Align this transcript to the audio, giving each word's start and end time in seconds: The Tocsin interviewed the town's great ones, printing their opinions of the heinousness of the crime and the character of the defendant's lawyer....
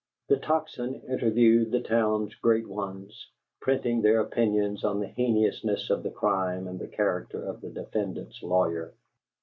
The 0.29 0.37
Tocsin 0.37 1.03
interviewed 1.11 1.69
the 1.69 1.79
town's 1.79 2.33
great 2.33 2.67
ones, 2.67 3.29
printing 3.59 4.01
their 4.01 4.19
opinions 4.21 4.83
of 4.83 4.99
the 4.99 5.05
heinousness 5.05 5.91
of 5.91 6.01
the 6.01 6.09
crime 6.09 6.67
and 6.67 6.79
the 6.79 6.87
character 6.87 7.43
of 7.45 7.61
the 7.61 7.69
defendant's 7.69 8.41
lawyer.... 8.41 8.95